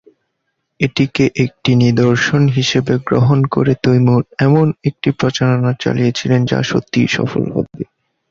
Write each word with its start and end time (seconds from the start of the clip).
এটিকে 0.79 1.25
একটি 1.45 1.71
নিদর্শন 1.83 2.43
হিসেবে 2.57 2.93
গ্রহণ 3.07 3.39
করে 3.47 3.73
তৈমুর 3.83 4.21
এমন 4.39 4.67
একটি 4.89 5.09
প্রচারণা 5.19 5.71
চালিয়েছিলেন 5.79 6.41
যা 6.45 6.59
সত্যিই 6.63 7.09
সফল 7.17 7.43
হবে। 7.51 7.81